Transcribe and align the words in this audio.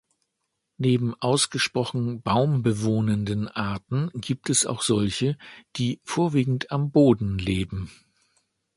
Neben 0.77 1.13
ausgesprochen 1.21 2.23
baumbewohnenden 2.23 3.47
Arten 3.47 4.09
gibt 4.15 4.49
es 4.49 4.65
auch 4.65 4.81
solche, 4.81 5.37
die 5.75 5.99
vorwiegend 6.03 6.71
am 6.71 6.89
Boden 6.89 7.37
leben. 7.37 7.91